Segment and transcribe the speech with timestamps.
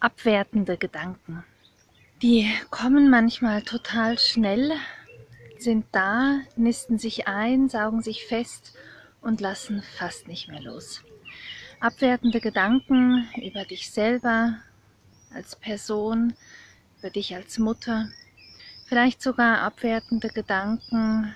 [0.00, 1.42] Abwertende Gedanken.
[2.22, 4.72] Die kommen manchmal total schnell,
[5.58, 8.76] sind da, nisten sich ein, saugen sich fest
[9.20, 11.02] und lassen fast nicht mehr los.
[11.80, 14.58] Abwertende Gedanken über dich selber
[15.34, 16.34] als Person,
[17.00, 18.08] über dich als Mutter,
[18.86, 21.34] vielleicht sogar abwertende Gedanken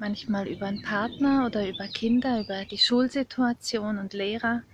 [0.00, 4.64] manchmal über einen Partner oder über Kinder, über die Schulsituation und Lehrer.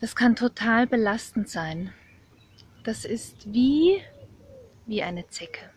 [0.00, 1.92] Das kann total belastend sein.
[2.84, 4.02] Das ist wie,
[4.84, 5.70] wie eine Zecke.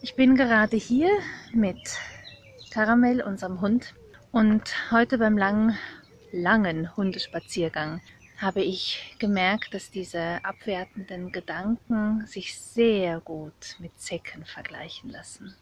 [0.00, 1.10] Ich bin gerade hier
[1.52, 1.76] mit
[2.70, 3.94] Karamell, unserem Hund,
[4.32, 5.76] und heute beim langen,
[6.32, 8.00] langen Hundespaziergang
[8.38, 15.54] habe ich gemerkt, dass diese abwertenden Gedanken sich sehr gut mit Zecken vergleichen lassen.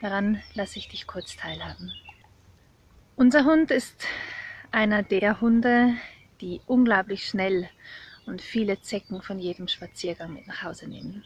[0.00, 1.92] Daran lasse ich dich kurz teilhaben.
[3.16, 4.06] Unser Hund ist
[4.70, 5.94] einer der Hunde,
[6.40, 7.68] die unglaublich schnell
[8.30, 11.24] und viele Zecken von jedem Spaziergang mit nach Hause nehmen.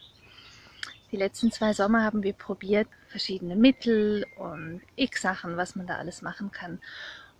[1.11, 5.95] Die letzten zwei Sommer haben wir probiert, verschiedene Mittel und x Sachen, was man da
[5.95, 6.79] alles machen kann.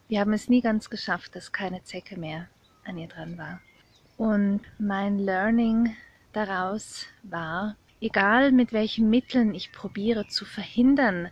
[0.08, 2.48] Wir haben es nie ganz geschafft, dass keine Zecke mehr
[2.86, 3.60] an ihr dran war.
[4.18, 5.96] Und mein Learning
[6.32, 11.32] daraus war, egal mit welchen Mitteln ich probiere zu verhindern,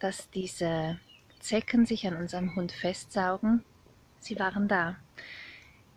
[0.00, 0.98] dass diese
[1.40, 3.62] Zecken sich an unserem Hund festsaugen,
[4.18, 4.96] sie waren da.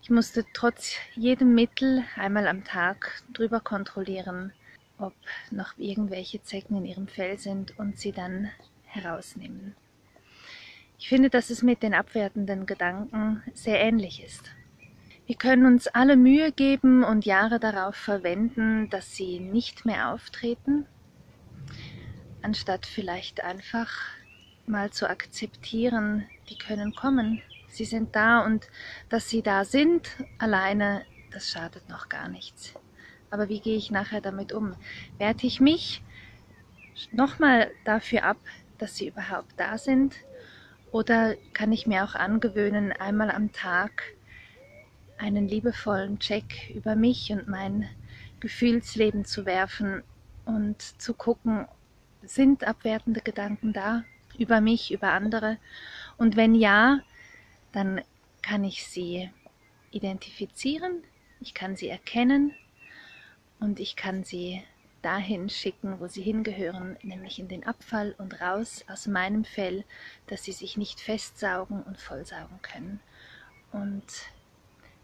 [0.01, 4.53] Ich musste trotz jedem Mittel einmal am Tag drüber kontrollieren,
[4.97, 5.13] ob
[5.51, 8.49] noch irgendwelche Zecken in ihrem Fell sind und sie dann
[8.85, 9.75] herausnehmen.
[10.97, 14.51] Ich finde, dass es mit den abwertenden Gedanken sehr ähnlich ist.
[15.27, 20.87] Wir können uns alle Mühe geben und Jahre darauf verwenden, dass sie nicht mehr auftreten,
[22.41, 23.91] anstatt vielleicht einfach
[24.65, 28.67] mal zu akzeptieren, die können kommen, sie sind da und
[29.09, 32.73] dass sie da sind, alleine, das schadet noch gar nichts.
[33.31, 34.75] Aber wie gehe ich nachher damit um?
[35.17, 36.03] Werte ich mich
[37.11, 38.37] nochmal dafür ab,
[38.77, 40.15] dass sie überhaupt da sind?
[40.91, 44.03] Oder kann ich mir auch angewöhnen, einmal am Tag
[45.17, 47.87] einen liebevollen Check über mich und mein
[48.39, 50.01] Gefühlsleben zu werfen
[50.45, 51.67] und zu gucken,
[52.23, 54.03] sind abwertende Gedanken da
[54.37, 55.57] über mich, über andere?
[56.17, 57.01] Und wenn ja,
[57.71, 58.01] dann
[58.41, 59.29] kann ich sie
[59.91, 61.03] identifizieren,
[61.39, 62.53] ich kann sie erkennen
[63.59, 64.63] und ich kann sie
[65.01, 69.85] dahin schicken, wo sie hingehören, nämlich in den Abfall und raus aus meinem Fell,
[70.27, 72.99] dass sie sich nicht festsaugen und vollsaugen können
[73.71, 74.03] und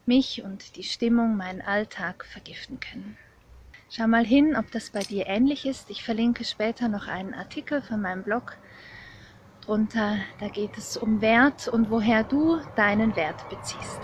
[0.06, 3.18] mich und die Stimmung, meinen Alltag vergiften können.
[3.90, 5.90] Schau mal hin, ob das bei dir ähnlich ist.
[5.90, 8.58] Ich verlinke später noch einen Artikel von meinem Blog
[9.66, 10.18] drunter.
[10.40, 14.00] Da geht es um Wert und woher du deinen Wert beziehst.